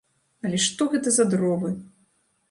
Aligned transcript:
Але 0.47 0.57
што 0.67 0.87
гэта 0.93 1.13
за 1.17 1.25
дровы! 1.33 1.69